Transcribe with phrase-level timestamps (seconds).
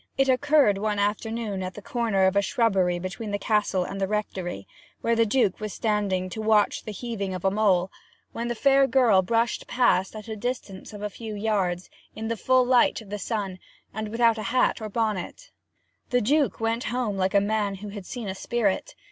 [0.17, 4.07] It occurred one afternoon at the corner of a shrubbery between the castle and the
[4.07, 4.67] rectory,
[5.01, 7.91] where the Duke was standing to watch the heaving of a mole,
[8.31, 12.35] when the fair girl brushed past at a distance of a few yards, in the
[12.35, 13.59] full light of the sun,
[13.93, 15.51] and without hat or bonnet.
[16.09, 18.95] The Duke went home like a man who had seen a spirit.